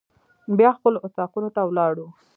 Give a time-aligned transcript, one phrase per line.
[0.57, 2.07] بیا خپلو اطاقونو ته ولاړو.